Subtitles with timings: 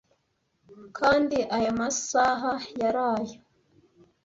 [0.97, 3.37] kandi ayo masaha yari ayo